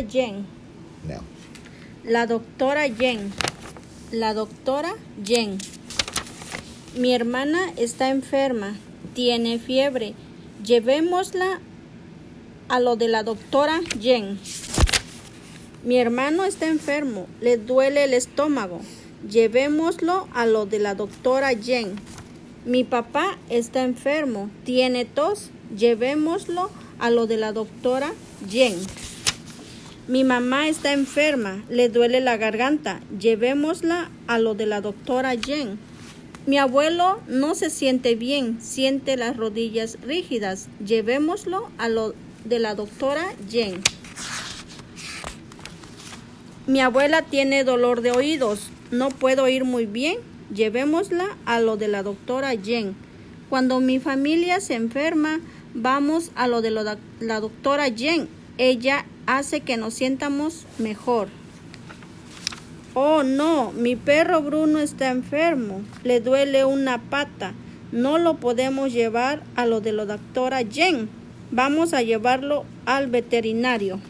[0.00, 0.46] doctora Jen.
[2.04, 3.32] La doctora Jen.
[4.12, 5.58] La doctora Jen.
[6.96, 8.76] Mi hermana está enferma.
[9.14, 10.14] Tiene fiebre.
[10.64, 11.60] Llevémosla
[12.68, 14.38] a lo de la doctora Jen.
[15.84, 17.26] Mi hermano está enfermo.
[17.40, 18.80] Le duele el estómago.
[19.28, 21.96] Llevémoslo a lo de la doctora Jen.
[22.64, 24.48] Mi papá está enfermo.
[24.64, 25.50] Tiene tos.
[25.76, 28.12] Llevémoslo a lo de la doctora
[28.48, 28.76] Jen.
[30.08, 33.00] Mi mamá está enferma, le duele la garganta.
[33.18, 35.78] Llevémosla a lo de la doctora Jen.
[36.46, 40.68] Mi abuelo no se siente bien, siente las rodillas rígidas.
[40.84, 43.82] Llevémoslo a lo de la doctora Jen.
[46.66, 50.18] Mi abuela tiene dolor de oídos, no puedo oír muy bien.
[50.52, 52.96] Llevémosla a lo de la doctora Jen.
[53.48, 55.40] Cuando mi familia se enferma,
[55.74, 58.28] vamos a lo de la doctora Jen.
[58.58, 59.06] Ella
[59.38, 61.28] hace que nos sientamos mejor.
[62.94, 65.82] Oh, no, mi perro Bruno está enfermo.
[66.02, 67.54] Le duele una pata.
[67.92, 71.08] No lo podemos llevar a lo de la doctora Jen.
[71.52, 74.00] Vamos a llevarlo al veterinario.